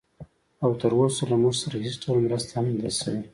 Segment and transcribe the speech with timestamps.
[0.63, 3.21] او تراوسه له موږ سره هېڅ ډول مرسته هم نه ده شوې